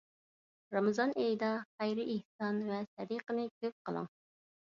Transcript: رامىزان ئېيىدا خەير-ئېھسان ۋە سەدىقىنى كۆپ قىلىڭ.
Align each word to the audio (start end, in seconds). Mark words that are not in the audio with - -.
رامىزان 0.75 1.11
ئېيىدا 1.23 1.49
خەير-ئېھسان 1.65 2.57
ۋە 2.71 2.79
سەدىقىنى 2.87 3.45
كۆپ 3.53 3.77
قىلىڭ. 3.91 4.09